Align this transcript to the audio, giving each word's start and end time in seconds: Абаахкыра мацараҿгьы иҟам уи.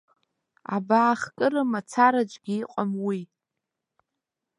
Абаахкыра 0.75 1.63
мацараҿгьы 1.71 2.55
иҟам 2.61 2.91
уи. 3.05 3.21